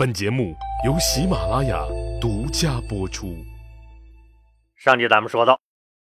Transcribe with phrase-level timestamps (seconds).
[0.00, 1.84] 本节目由喜马拉雅
[2.18, 3.36] 独家播出。
[4.74, 5.60] 上集咱们说到，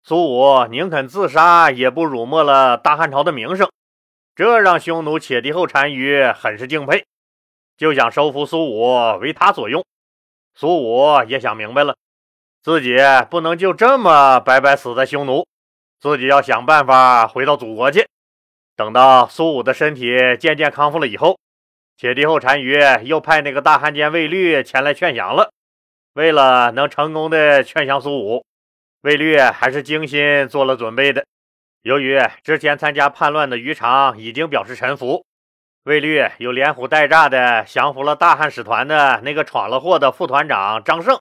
[0.03, 3.71] 苏武宁肯自杀，也不辱没了大汉朝的名声，
[4.35, 7.07] 这让匈奴且敌后单于很是敬佩，
[7.77, 9.85] 就想收服苏武为他所用。
[10.57, 11.95] 苏武也想明白了，
[12.65, 12.97] 自己
[13.31, 15.47] 不能就这么白白死在匈奴，
[16.01, 18.09] 自己要想办法回到祖国去。
[18.75, 21.39] 等到苏武的身体渐渐康复了以后。
[21.97, 25.51] 解敌后单于又派那个大汉奸卫律前来劝降了。
[26.13, 28.45] 为了能成功的劝降苏武，
[29.01, 31.25] 卫律还是精心做了准备的。
[31.83, 35.25] 由于之前参加叛乱的于常已经表示臣服，
[35.85, 41.21] 卫律又连唬带诈的降服了大汉使团的那个闯了祸的副团长张胜，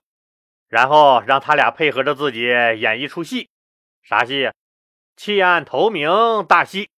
[0.68, 3.48] 然后让他俩配合着自己演一出戏。
[4.02, 4.50] 啥戏？
[5.16, 6.10] 弃暗投明
[6.46, 6.90] 大戏。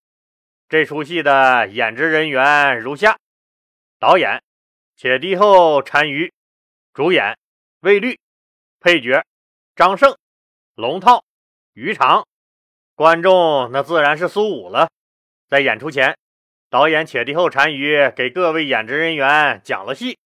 [0.67, 3.17] 这出戏的演职人员如下。
[3.99, 4.41] 导演：
[4.95, 6.31] 且帝后单于，
[6.93, 7.37] 主演：
[7.81, 8.17] 魏律，
[8.79, 9.25] 配角：
[9.75, 10.17] 张胜、
[10.75, 11.21] 龙套、
[11.73, 12.25] 于长。
[12.95, 14.89] 观众那自然是苏武了。
[15.49, 16.17] 在演出前，
[16.69, 20.17] 导演且帝后单于给各位演职人员讲了戏，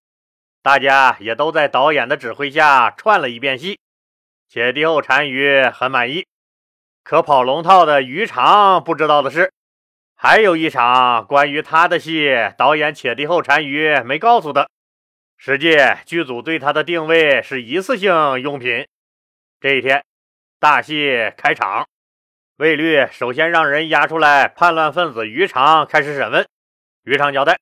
[0.61, 3.80] 大家也都在导演的指挥下串了一遍戏。
[4.47, 6.27] 且帝后单于很满意，
[7.03, 9.52] 可跑龙套的于长不知道的是。
[10.25, 14.69] 还有一场关于他的戏，导演且帝后单于没告诉他。
[15.35, 18.88] 实际剧组对他的定位是一次性用品。
[19.59, 20.02] 这一天，
[20.61, 21.85] 大戏开场，
[22.55, 26.47] 卫律首先让人押出来叛乱分子于常开始审问。
[27.03, 27.59] 于常交代，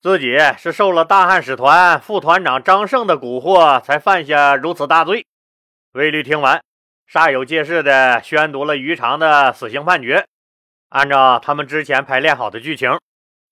[0.00, 5.26] 自己是受了大汉使团副团长张胜的蛊惑，才犯下如此大罪。
[5.92, 6.62] 卫律听完，
[7.06, 10.24] 煞有介事地宣读了于常的死刑判决。
[10.88, 12.98] 按照他们之前排练好的剧情，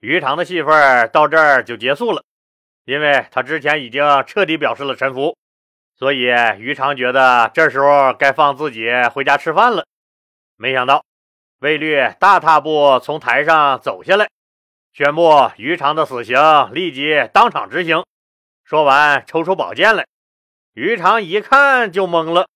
[0.01, 2.23] 于常的戏份到这儿就结束了。
[2.85, 5.37] 因为他之前已经彻底表示了臣服，
[5.97, 6.27] 所以
[6.59, 9.85] 于常觉得这时候该放自己回家吃饭了。
[10.57, 11.05] 没想到
[11.59, 14.29] 卫律大踏步从台上走下来，
[14.93, 16.39] 宣布于常的死刑
[16.73, 18.05] 立即当场执行。
[18.65, 20.07] 说完，抽出宝剑来。
[20.75, 22.49] 于常一看就懵了：“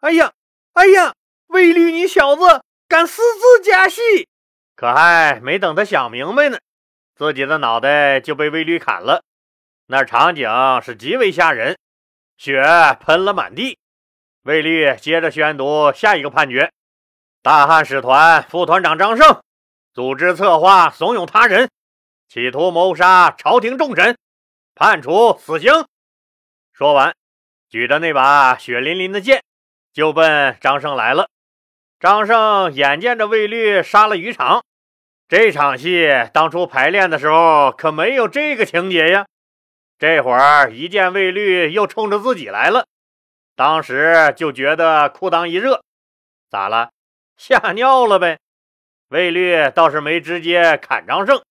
[0.00, 0.32] 哎呀，
[0.74, 1.14] 哎呀，
[1.48, 4.28] 卫律，你小子！”敢私自加戏，
[4.76, 6.58] 可还没等他想明白呢，
[7.16, 9.22] 自己的脑袋就被卫律砍了。
[9.86, 10.48] 那场景
[10.82, 11.78] 是极为吓人，
[12.36, 12.62] 血
[13.00, 13.78] 喷了满地。
[14.42, 16.70] 卫律接着宣读下一个判决：
[17.42, 19.42] 大汉使团副团长张胜
[19.92, 21.70] 组织策划怂恿他人，
[22.28, 24.16] 企图谋杀朝廷重臣，
[24.74, 25.72] 判处死刑。
[26.72, 27.14] 说完，
[27.68, 29.42] 举着那把血淋淋的剑
[29.92, 31.28] 就奔张胜来了。
[32.04, 34.62] 张胜眼见着卫律杀了于常，
[35.26, 39.24] 这场戏当初排练的时候可没有这个情节呀。
[39.98, 42.84] 这会儿一见卫律又冲着自己来了，
[43.56, 45.82] 当时就觉得裤裆一热，
[46.50, 46.90] 咋了？
[47.38, 48.38] 吓尿了呗。
[49.08, 51.42] 卫律倒是没直接砍张胜，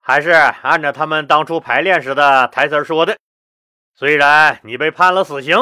[0.00, 3.18] 还是按照他们当初排练时的台词说的
[3.94, 5.58] ：“虽然你被判了死刑，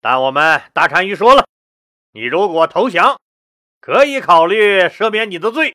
[0.00, 1.44] 但我们大单于说了，
[2.12, 3.20] 你如果投降。”
[3.80, 5.74] 可以考虑赦免你的罪。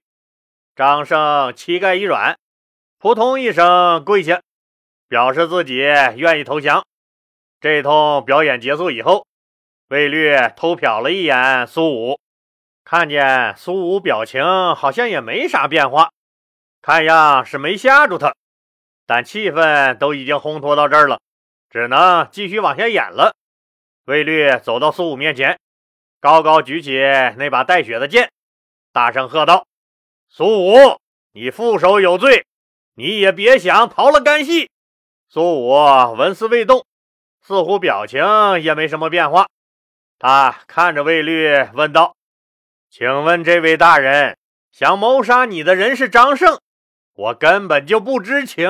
[0.75, 2.37] 张胜膝盖一软，
[2.97, 4.41] 扑通一声跪下，
[5.07, 6.85] 表示自己愿意投降。
[7.59, 9.27] 这通表演结束以后，
[9.89, 12.19] 卫律偷瞟了一眼苏武，
[12.83, 14.43] 看见苏武表情
[14.75, 16.11] 好像也没啥变化，
[16.81, 18.33] 看样是没吓住他。
[19.05, 21.19] 但气氛都已经烘托到这儿了，
[21.69, 23.35] 只能继续往下演了。
[24.05, 25.59] 卫律走到苏武面前。
[26.21, 26.99] 高高举起
[27.37, 28.31] 那把带血的剑，
[28.93, 29.65] 大声喝道
[30.29, 30.99] ：“苏武，
[31.33, 32.45] 你负手有罪，
[32.93, 34.69] 你也别想逃了干系。”
[35.27, 35.71] 苏武
[36.15, 36.85] 纹丝未动，
[37.41, 38.23] 似乎表情
[38.61, 39.47] 也没什么变化。
[40.19, 42.15] 他看着卫律问道
[42.91, 44.37] ：“请问这位大人，
[44.71, 46.59] 想谋杀你的人是张胜？
[47.15, 48.69] 我根本就不知情，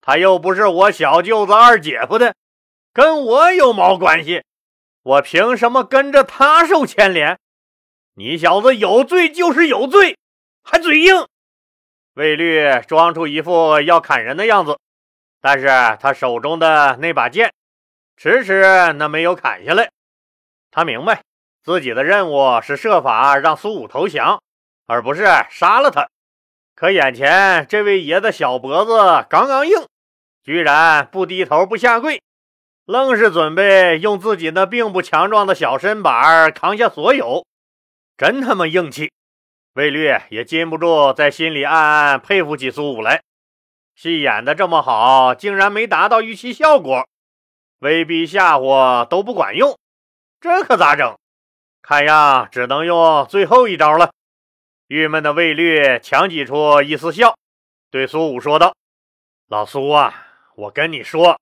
[0.00, 2.34] 他又不是我小舅子二姐夫的，
[2.92, 4.42] 跟我有毛关系？”
[5.06, 7.38] 我凭什么跟着他受牵连？
[8.14, 10.18] 你小子有罪就是有罪，
[10.64, 11.28] 还嘴硬。
[12.14, 14.80] 卫律装出一副要砍人的样子，
[15.40, 15.68] 但是
[16.00, 17.52] 他手中的那把剑
[18.16, 19.92] 迟迟那没有砍下来。
[20.72, 21.22] 他明白
[21.62, 24.42] 自己的任务是设法让苏武投降，
[24.86, 26.08] 而不是杀了他。
[26.74, 29.86] 可眼前这位爷的小脖子刚刚硬，
[30.42, 32.20] 居然不低头不下跪。
[32.86, 37.44] 愣是准备用自己那并不强壮的小身板扛下所有，
[38.16, 39.10] 真他妈硬气！
[39.74, 43.20] 卫律也禁不住在心里暗暗佩服起苏武来。
[43.96, 47.08] 戏演的这么好，竟然没达到预期效果，
[47.80, 49.76] 威逼吓唬都不管用，
[50.40, 51.18] 这可咋整？
[51.82, 54.12] 看样只能用最后一招了。
[54.86, 57.36] 郁闷的魏律强挤出一丝笑，
[57.90, 58.76] 对苏武说道
[59.50, 61.40] ：“老苏啊，我跟你说，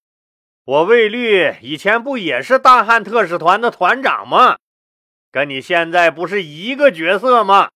[0.66, 4.56] 我魏律以前不也是大汉特使团的团长吗？
[5.30, 7.70] 跟你现在不是一个角色吗？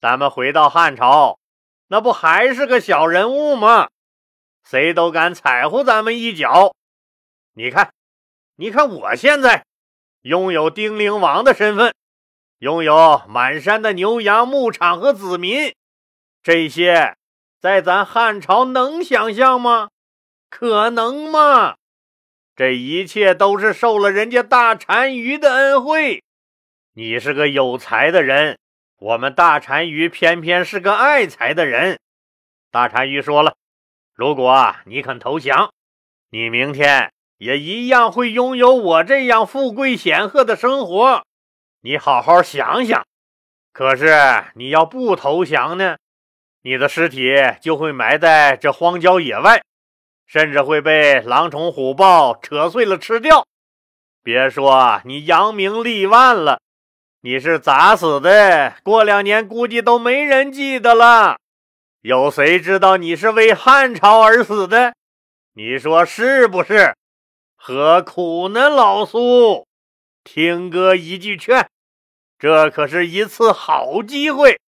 [0.00, 1.38] 咱们回到汉朝，
[1.88, 3.88] 那不还是个小人物吗？”
[4.64, 6.74] 谁都敢踩乎咱们一脚，
[7.52, 7.92] 你看，
[8.56, 9.64] 你看，我现在
[10.22, 11.94] 拥有丁灵王的身份，
[12.60, 15.74] 拥有满山的牛羊牧场和子民，
[16.42, 17.14] 这些
[17.60, 19.90] 在咱汉朝能想象吗？
[20.48, 21.76] 可能吗？
[22.56, 26.22] 这一切都是受了人家大单于的恩惠。
[26.94, 28.58] 你是个有才的人，
[28.98, 31.98] 我们大单于偏偏是个爱财的人。
[32.70, 33.54] 大单于说了。
[34.14, 35.70] 如果你肯投降，
[36.30, 41.22] 你明天也一样会拥有我这样富贵显赫的生活。
[41.82, 43.06] 你好好想想。
[43.74, 44.16] 可是
[44.54, 45.98] 你要不投降呢？
[46.62, 49.62] 你的尸体就会埋在这荒郊野外，
[50.26, 53.46] 甚至会被狼虫虎豹扯碎了吃掉。
[54.22, 56.60] 别说你扬名立万了，
[57.20, 58.74] 你是咋死的？
[58.82, 61.38] 过两年估计都没人记得了。
[62.02, 64.94] 有谁知道你是为汉朝而死的？
[65.54, 66.94] 你说是不是？
[67.56, 69.66] 何苦呢，老苏？
[70.22, 71.68] 听哥一句劝，
[72.38, 74.60] 这可是一次好机会，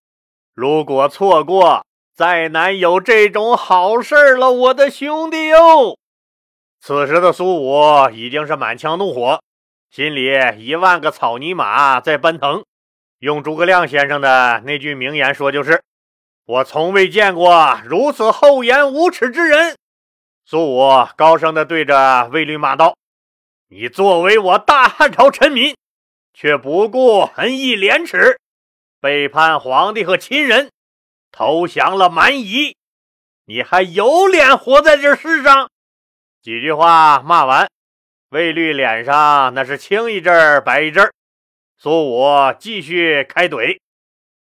[0.54, 1.84] 如果错过，
[2.18, 5.96] 再难有这种好事了，我的兄弟哟！
[6.80, 9.40] 此时的苏武已经是满腔怒火，
[9.88, 12.64] 心里一万个草泥马在奔腾。
[13.20, 15.80] 用诸葛亮先生的那句名言说，就是。
[16.44, 19.76] 我从未见过如此厚颜无耻之人！
[20.44, 22.96] 苏武高声地对着卫律骂道
[23.70, 25.76] ：“你作为我大汉朝臣民，
[26.34, 28.40] 却不顾恩义廉耻，
[29.00, 30.70] 背叛皇帝和亲人，
[31.30, 32.76] 投降了蛮夷，
[33.44, 35.70] 你还有脸活在这世上？”
[36.42, 37.70] 几句话骂完，
[38.30, 41.12] 卫律脸上那是青一阵白一阵
[41.76, 42.26] 苏武
[42.58, 43.78] 继续开怼：“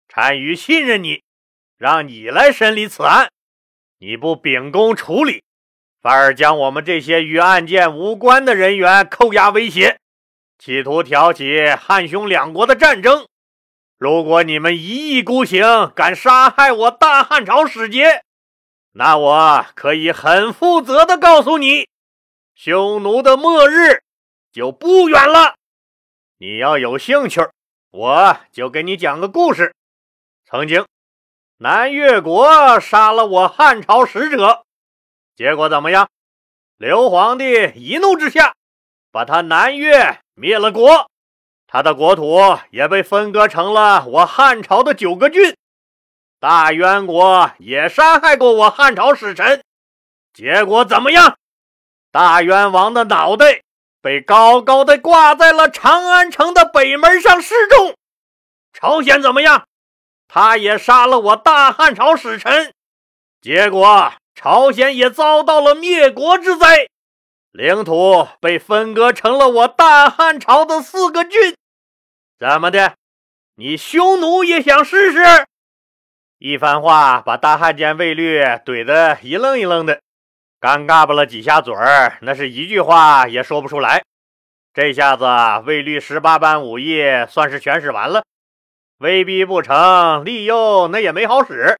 [0.07, 1.21] 单于信任你。”
[1.75, 3.29] 让你来审理此案，
[3.97, 5.43] 你不秉公处理，
[6.01, 9.99] 反而将我们这些与案件无关的人员扣押威胁，
[10.57, 13.27] 企图挑起汉匈两国的战争。
[14.03, 18.25] 如果你们一意孤行，敢杀害我大汉朝使节，
[18.91, 21.87] 那我可以很负责的告诉你，
[22.53, 24.03] 匈奴的末日
[24.51, 25.55] 就不远了。
[26.37, 27.47] 你要有兴趣，
[27.91, 29.73] 我就给你讲个故事。
[30.43, 30.85] 曾经。
[31.59, 34.65] 南越国杀了我汉朝使者，
[35.33, 36.09] 结果怎么样？
[36.75, 38.53] 刘皇帝一怒之下，
[39.13, 41.09] 把他南越灭了国，
[41.73, 42.37] 他的国土
[42.69, 45.57] 也被分割成了我汉朝的九个郡。
[46.39, 49.63] 大渊国也杀害过我汉朝使臣，
[50.35, 51.35] 结果怎么样？
[52.11, 53.63] 大渊王的脑袋
[54.03, 57.95] 被高高的挂在了长安城的北门上示众。
[58.71, 59.65] 朝鲜怎么样？
[60.27, 62.71] 他也杀了我大汉朝使臣，
[63.41, 66.87] 结果朝鲜也遭到了灭国之灾，
[67.51, 71.55] 领土被分割成了我大汉朝的四个郡。
[72.43, 72.95] 怎么的？
[73.55, 75.19] 你匈奴也想试试？
[76.39, 80.01] 一番话把大汉奸卫律怼得一愣一愣的，
[80.59, 84.03] 尴尬巴了几下嘴儿，那是一句话也说不出来。
[84.73, 85.25] 这下子
[85.65, 88.25] 卫律十八般武艺算是全使完了。
[88.97, 91.77] 威逼不成，利诱那也没好使。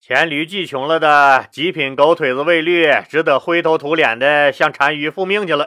[0.00, 5.66] 黔驴技穷了的极品狗腿子卫律，只得灰头土脸的向单于复命去了。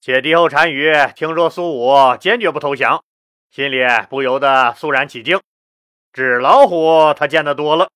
[0.00, 3.04] 且敌后单于听说苏武坚决不投降，
[3.54, 5.38] 心里不由得肃然起敬。
[6.10, 7.90] 纸老虎他见得多了，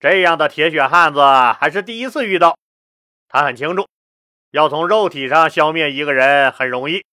[0.00, 2.56] 这样的铁血汉子还是第一次遇到。
[3.28, 3.86] 他很清楚，
[4.52, 7.04] 要从肉体上消灭一个人很容易，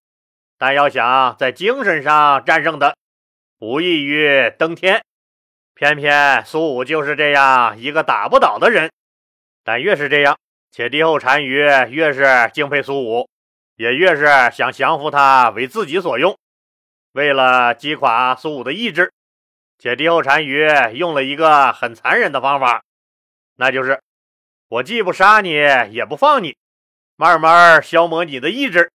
[0.58, 2.96] 但要想在精神上战胜他。
[3.60, 5.04] 不异于登天，
[5.76, 8.90] 偏偏苏武就是这样一个打不倒的人。
[9.62, 10.38] 但越是这样，
[10.72, 11.58] 且帝后单于
[11.90, 13.28] 越是敬佩苏武，
[13.76, 14.26] 也越是
[14.56, 16.34] 想降服他为自己所用。
[17.14, 19.14] 为了击垮苏武的意志，
[19.78, 22.84] 且敌后单于用了一个很残忍的方法，
[23.56, 24.02] 那就是
[24.68, 25.52] 我既不杀你，
[25.92, 26.58] 也不放你，
[27.16, 28.92] 慢慢消磨你的意志，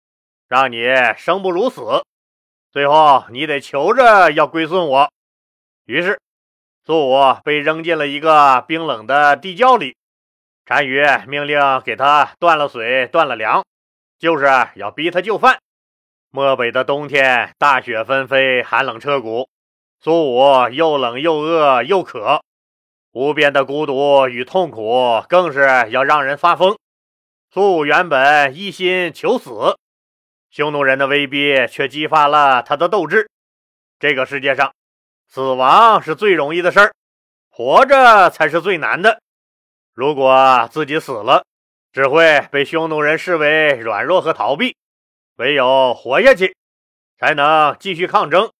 [0.49, 0.79] 让你
[1.19, 2.03] 生不如死。
[2.73, 5.13] 最后，你得求着要归顺我。
[5.85, 6.19] 于是，
[6.85, 9.95] 苏武被扔进了一个冰冷的地窖里，
[10.65, 13.63] 单于命令给他断了水、断了粮，
[14.19, 14.47] 就是
[14.77, 15.59] 要逼他就范。
[16.37, 19.49] 漠北的冬天，大雪纷飞，寒冷彻骨。
[19.99, 22.43] 苏武又冷又饿又渴，
[23.13, 26.77] 无边的孤独与痛苦更是要让人发疯。
[27.51, 29.79] 苏武原本一心求死，
[30.51, 33.31] 匈奴人的威逼却激发了他的斗志。
[33.99, 34.75] 这个世界上，
[35.27, 36.93] 死亡是最容易的事儿，
[37.49, 39.23] 活着才是最难的。
[39.95, 41.47] 如果自己死了，
[41.95, 44.77] 只会被匈奴人视为软弱和逃避。
[45.37, 46.57] 唯有活下去，
[47.19, 48.51] 才能继续抗争。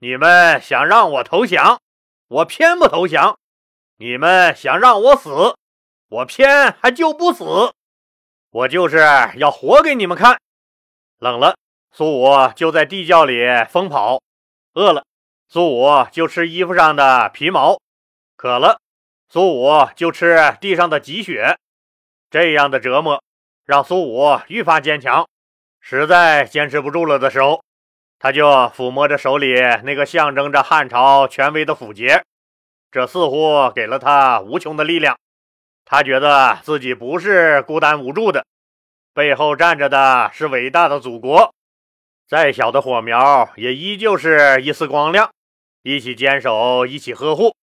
[0.00, 1.80] 你们想让我投降，
[2.28, 3.36] 我偏不投降；
[3.98, 5.54] 你们想让我死，
[6.08, 7.72] 我偏还就不死。
[8.50, 8.98] 我就是
[9.36, 10.40] 要活给你们看。
[11.18, 11.56] 冷了，
[11.92, 14.20] 苏武就在地窖里疯跑；
[14.74, 15.04] 饿了，
[15.48, 17.78] 苏武就吃衣服上的皮毛；
[18.36, 18.80] 渴了，
[19.28, 21.58] 苏武就吃地上的积雪。
[22.30, 23.22] 这样的折磨
[23.64, 25.28] 让苏武愈发坚强。
[25.80, 27.62] 实在坚持不住了的时候，
[28.18, 29.54] 他就抚摸着手里
[29.84, 32.22] 那个象征着汉朝权威的符节，
[32.90, 35.16] 这似乎给了他无穷的力量。
[35.84, 38.44] 他觉得自己不是孤单无助的，
[39.14, 41.54] 背后站着的是伟大的祖国。
[42.26, 45.30] 再小的火苗也依旧是一丝光亮，
[45.82, 47.56] 一起坚守，一起呵护，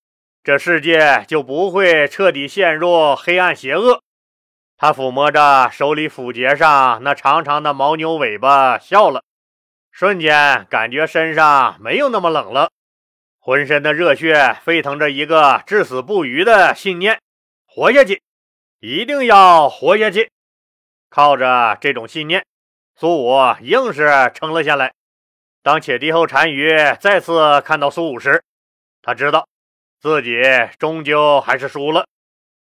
[0.43, 4.01] 这世界就不会彻底陷入黑暗邪恶。
[4.77, 9.23] 他抚摸着手里斧节上那长长的牦牛尾巴，笑了，
[9.89, 12.71] 瞬间感觉身上没有那么冷了，
[13.39, 17.21] 浑身的热血沸腾着一个至死不渝的信念：
[17.65, 18.21] 活下去，
[18.79, 20.29] 一定要活下去。
[21.09, 22.45] 靠着这种信念，
[22.97, 24.91] 苏武硬是撑了下来。
[25.63, 28.43] 当且帝后单于再次看到苏武时，
[29.01, 29.47] 他知道
[30.01, 30.41] 自己
[30.77, 32.05] 终究还是输了。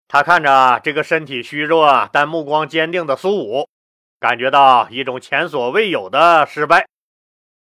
[0.08, 3.68] 他看着这个身体虚弱但目光坚定的苏武，
[4.20, 6.88] 感觉到一种前所未有的失败。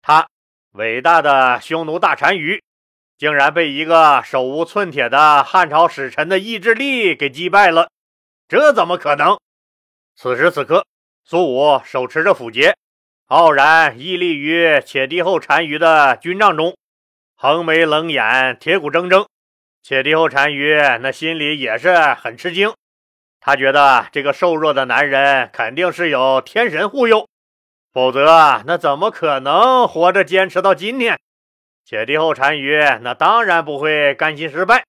[0.02, 0.26] 他
[0.72, 2.62] 伟大的匈奴大单于，
[3.18, 7.90] 竟然被一个手无寸铁的汉朝使臣的意志力给击败了，
[8.48, 9.38] 这怎么可能？
[10.16, 10.86] 此时此刻，
[11.24, 12.74] 苏武手持着斧节，
[13.26, 16.76] 傲然屹立于且帝后单于的军帐中，
[17.34, 19.26] 横眉冷眼，铁骨铮铮。
[19.82, 22.72] 且帝后单于那心里也是很吃惊，
[23.40, 27.26] 他觉得这个瘦弱的男人肯定是有天神护佑，
[27.92, 31.18] 否则那怎么可能活着坚持到今天？
[31.84, 34.84] 且帝后单于那当然不会甘心失败。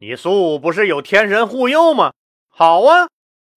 [0.00, 2.12] 你苏武不是有天神护佑吗？
[2.48, 3.06] 好啊，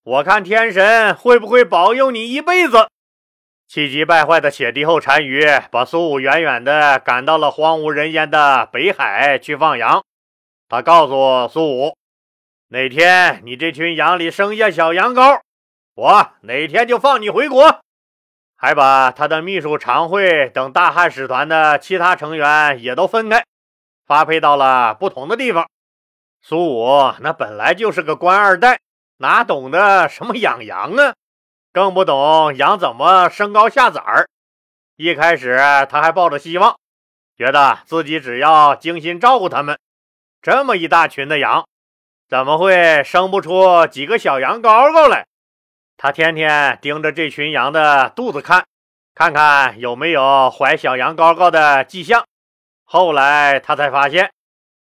[0.04, 2.88] 我看天神会不会保佑你一辈子。
[3.68, 10.04] 气急败坏的且帝后单于把苏武远远的赶到了荒无人烟的北海去放羊。
[10.70, 11.98] 他告诉苏武
[12.70, 15.42] ：“哪天你这群羊里生下小羊羔，
[15.96, 17.82] 我哪天就放你回国。”
[18.56, 23.44] 还把他的秘书常惠等大汉使团的其他成员也都分开，
[24.06, 25.68] 发配到了不同的地方。
[26.42, 28.80] 苏武那本来就是个官二代，
[29.18, 31.16] 哪懂得什么养羊啊？
[31.74, 34.30] 更不懂羊怎么生高下崽儿。
[34.98, 35.58] 一开始
[35.90, 36.78] 他还抱着希望，
[37.36, 39.80] 觉得自己只要精心照顾他们。
[40.42, 41.68] 这么一大群的羊，
[42.30, 45.26] 怎么会生不出几个小羊羔羔来？
[45.98, 48.66] 他天天盯着这群羊的肚子看，
[49.14, 52.26] 看看有没有怀小羊羔羔的迹象。
[52.86, 54.32] 后来他才发现，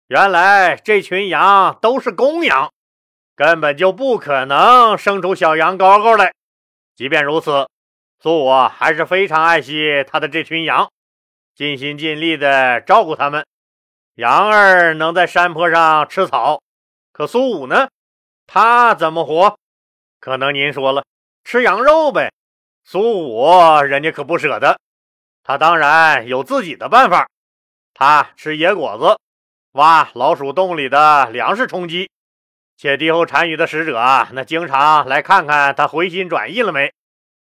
[0.07, 2.73] 原来这群羊都是公羊，
[3.35, 6.33] 根本就不可能生出小羊羔羔来。
[6.95, 7.69] 即便如此，
[8.21, 10.89] 苏武还是非常爱惜他的这群羊，
[11.57, 13.45] 尽心尽力地照顾他们。
[14.17, 16.61] 羊儿能在山坡上吃草，
[17.13, 17.89] 可苏武呢？
[18.47, 19.57] 他怎么活？
[20.19, 21.05] 可能您说了，
[21.45, 22.33] 吃羊肉呗。
[22.85, 24.79] 苏武人家可不舍得，
[25.43, 27.29] 他当然有自己的办法。
[27.95, 29.19] 他吃野果子，
[29.73, 32.11] 挖老鼠洞里的粮食充饥。
[32.77, 36.93] 且敌后单于的使者啊那经常来看看他回心转意了没。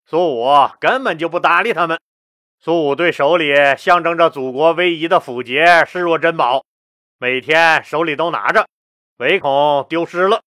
[0.06, 2.00] 苏武根本就不搭理他们。
[2.66, 6.66] 苏武对手里象征着祖国威仪的符节视若珍宝，
[7.20, 8.68] 每天手里都拿着，
[9.18, 10.42] 唯恐丢失了，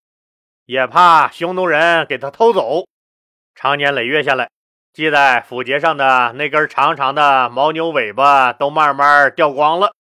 [0.65, 2.87] 也怕匈奴人给他偷走。
[3.55, 4.51] 长年累月下来，
[4.95, 9.95] 系在符节上的那根长长的牦牛尾巴都慢慢掉光了。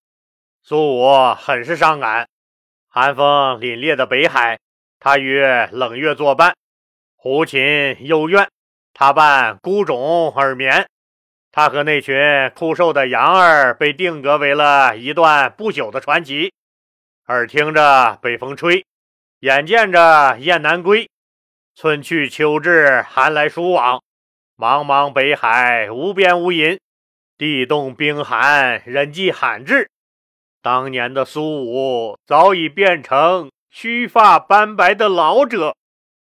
[0.64, 2.26] 苏武很是伤感。
[2.88, 4.58] 寒风凛冽的北海，
[4.98, 6.56] 他与冷月作伴，
[7.14, 8.48] 胡琴幽怨，
[8.92, 10.84] 他伴孤冢而眠。
[11.58, 12.14] 他和那群
[12.54, 16.52] 枯瘦的羊儿被定格为了一段不朽的传奇，
[17.26, 18.86] 耳听着北风吹，
[19.40, 21.10] 眼见着雁南归，
[21.74, 24.00] 春去秋至，寒来暑往，
[24.56, 26.78] 茫茫北海，无边无垠，
[27.36, 29.90] 地冻冰寒，人迹罕至。
[30.62, 35.74] 当年的苏武早已变成须发斑白的老者，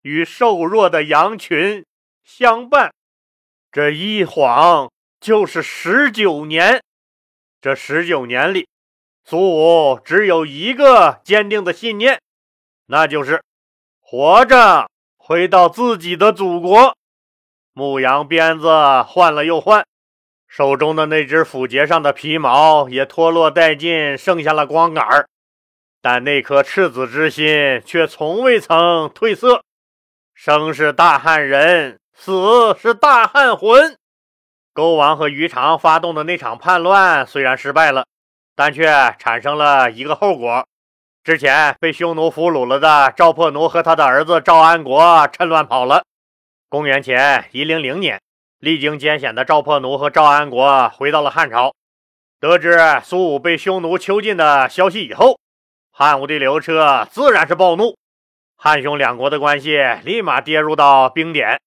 [0.01, 1.85] 与瘦弱的羊群
[2.23, 2.91] 相伴。
[3.71, 4.89] 这一晃
[5.21, 6.81] 就是十九年。
[7.61, 8.67] 这十九年里，
[9.23, 12.19] 苏武只有一个坚定的信念，
[12.87, 13.43] 那就是
[14.01, 14.89] 活着。
[15.23, 16.97] 回到自己的祖国，
[17.73, 18.67] 牧羊鞭子
[19.03, 19.85] 换了又换，
[20.47, 25.29] 手中的那只斧节上的皮毛也脱落殆尽，剩下了光杆儿。
[26.01, 29.63] 但那颗赤子之心却从未曾褪色。
[30.33, 33.95] 生是大汉人，死是大汉魂。
[34.73, 38.05] 勾王和于长发动的那场叛乱虽然失败了，
[38.55, 40.65] 但却产生了一个后果。
[41.23, 46.03] 之前被匈奴俘虏了的赵破奴和他的儿子赵安国趁乱跑了。
[46.69, 48.21] 公元前一零零年，
[48.59, 51.73] 历经艰险的赵破奴和赵安国回到了汉朝。
[52.39, 55.37] 得知苏武被匈奴囚禁的消息以后，
[55.91, 57.97] 汉武帝刘彻自然是暴怒，
[58.55, 61.59] 汉匈两国的关系立马跌入到冰点。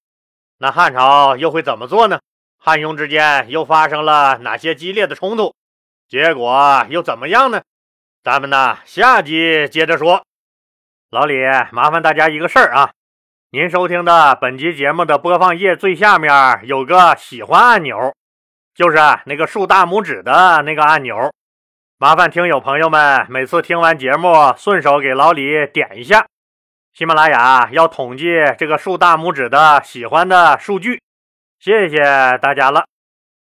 [0.58, 2.18] 那汉朝又会怎么做呢？
[2.66, 5.54] 汉匈之间又发生了哪些激烈的冲突？
[6.08, 7.60] 结果又怎么样呢？
[8.22, 10.24] 咱们呢，下集接着说。
[11.10, 11.34] 老李，
[11.72, 12.90] 麻烦大家一个事儿啊，
[13.50, 16.32] 您收听的本集节目的播放页最下面
[16.64, 18.14] 有个喜欢按钮，
[18.74, 21.30] 就是那个竖大拇指的那个按钮。
[21.98, 26.24] 麻烦听友朋友们每次听完节目，顺手给老李点一下。
[26.94, 28.24] 喜马拉雅要统计
[28.56, 31.02] 这个竖大拇指的喜欢的数据，
[31.64, 31.96] 谢谢
[32.42, 32.84] 大家了。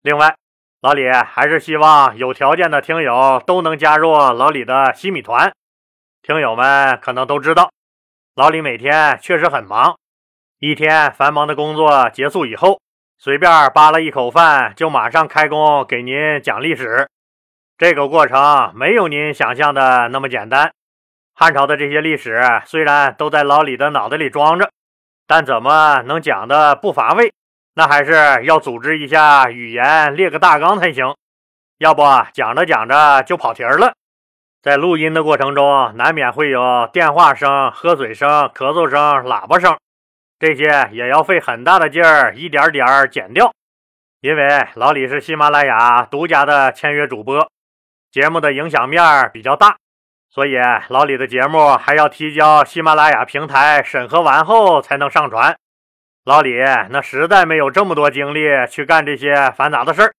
[0.01, 0.35] 另外。
[0.81, 5.53] 老李还是希望有条件的听友都能加入老李的西米团。
[6.23, 7.71] 听友们可能都知道，
[8.35, 9.99] 老李每天确实很忙，
[10.61, 12.81] 一天繁忙的工作结束以后，
[13.19, 17.09] 随便扒了一口饭，就马上开工给您讲历史。
[17.77, 20.73] 这个过程没有您想象的那么简单。
[21.35, 24.71] 汉朝的这些历史虽然都在老李的脑袋里装着，
[25.27, 27.33] 但怎么能讲的不乏味？
[27.79, 31.15] 那还是要组织一下语言，列个大纲才行。
[31.79, 33.93] 要不讲着讲着就跑题儿了。
[34.61, 39.79] 在录音的过程中，难免会有电话声、喝水声、咳嗽声、喇叭声，
[40.41, 43.53] 这些也要费很大的劲儿，一点点儿剪掉。
[44.23, 47.49] 因为老李是喜马拉雅独家的签约主播，
[48.11, 49.77] 节目的影响面比较大，
[50.29, 50.57] 所以
[50.89, 55.57] 老李的节目还要提交喜马拉雅平台审核完后才能上传。
[56.29, 56.53] 老李
[56.91, 60.13] 那实在没有这么多精力去干这些繁杂的事儿，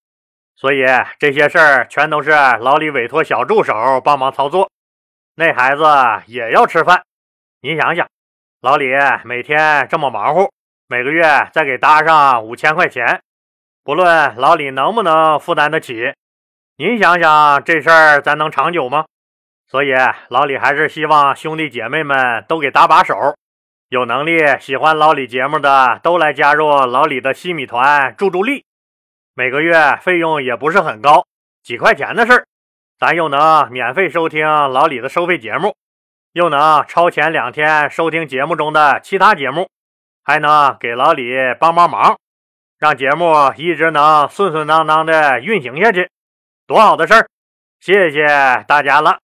[0.56, 0.84] 所以
[1.19, 4.72] 这些事儿全都是老李委托小助手帮忙操作。
[5.36, 5.84] 那孩子
[6.26, 7.04] 也要吃饭，
[7.62, 8.08] 您想想，
[8.60, 8.88] 老李
[9.24, 10.50] 每天这么忙活，
[10.88, 13.22] 每个月再给搭上五千块钱，
[13.84, 16.12] 不论老李能不能负担得起，
[16.78, 19.06] 您想想这事儿咱能长久吗？
[19.67, 19.93] 所以
[20.30, 23.13] 老李还是希望兄弟姐妹们都给搭把手。
[23.89, 28.63] 有能力、喜欢老李节目的都来加入老李的西米团助助力，
[29.34, 31.25] 每个月费用也不是很高，
[31.63, 32.45] 几块钱的事儿，
[32.99, 35.75] 咱又能免费收听老李的收费节目，
[36.34, 39.67] 又能超前两天收听节目中的其他节目，
[40.23, 42.15] 还能给老李帮帮忙，
[42.78, 46.08] 让节目一直能顺顺当当的运行下去，
[46.67, 47.28] 多好的事儿！
[47.80, 48.28] 谢谢
[48.67, 49.17] 大家了。